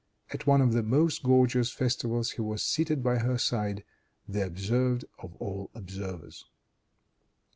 At 0.31 0.47
one 0.47 0.61
of 0.61 0.73
the 0.73 0.81
most 0.81 1.21
gorgeous 1.21 1.71
festivals 1.71 2.31
he 2.31 2.41
was 2.41 2.63
seated 2.63 3.03
by 3.03 3.19
her 3.19 3.37
side, 3.37 3.83
the 4.27 4.43
observed 4.43 5.05
of 5.19 5.35
all 5.35 5.69
observers. 5.75 6.43